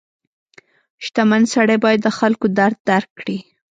[1.05, 3.37] •شتمن سړی باید د خلکو درد درک کړي.